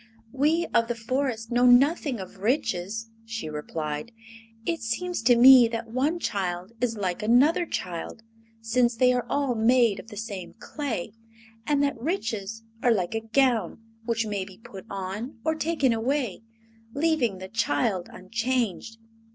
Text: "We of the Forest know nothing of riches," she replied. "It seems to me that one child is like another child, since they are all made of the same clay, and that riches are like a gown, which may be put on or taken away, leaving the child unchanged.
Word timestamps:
"We 0.33 0.65
of 0.73 0.87
the 0.87 0.95
Forest 0.95 1.51
know 1.51 1.67
nothing 1.67 2.19
of 2.19 2.39
riches," 2.39 3.11
she 3.23 3.49
replied. 3.49 4.11
"It 4.65 4.81
seems 4.81 5.21
to 5.21 5.35
me 5.35 5.67
that 5.67 5.91
one 5.91 6.17
child 6.17 6.71
is 6.81 6.97
like 6.97 7.21
another 7.21 7.67
child, 7.67 8.23
since 8.61 8.95
they 8.95 9.13
are 9.13 9.27
all 9.29 9.53
made 9.53 9.99
of 9.99 10.07
the 10.07 10.17
same 10.17 10.55
clay, 10.57 11.13
and 11.67 11.83
that 11.83 12.01
riches 12.01 12.63
are 12.81 12.89
like 12.91 13.13
a 13.13 13.19
gown, 13.21 13.77
which 14.03 14.25
may 14.25 14.43
be 14.43 14.57
put 14.57 14.87
on 14.89 15.37
or 15.45 15.53
taken 15.53 15.93
away, 15.93 16.41
leaving 16.95 17.37
the 17.37 17.47
child 17.47 18.09
unchanged. 18.11 18.97